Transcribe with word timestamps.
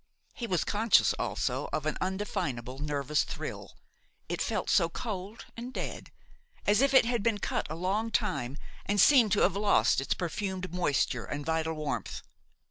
He 0.33 0.47
was 0.47 0.63
conscious, 0.63 1.13
also, 1.19 1.69
of 1.71 1.85
an 1.85 1.95
indefinable 2.01 2.79
nervous 2.79 3.23
thrill, 3.23 3.77
it 4.27 4.41
felt 4.41 4.67
so 4.67 4.89
cold 4.89 5.45
and 5.55 5.71
dead, 5.71 6.11
as 6.65 6.81
if 6.81 6.95
it 6.95 7.05
had 7.05 7.21
been 7.21 7.37
cut 7.37 7.67
a 7.69 7.75
long 7.75 8.09
time, 8.09 8.57
and 8.87 8.99
seemed 8.99 9.31
to 9.33 9.41
have 9.41 9.55
lost 9.55 10.01
its 10.01 10.15
perfumed 10.15 10.73
moisture 10.73 11.25
and 11.25 11.45
vital 11.45 11.75
warmth. 11.75 12.23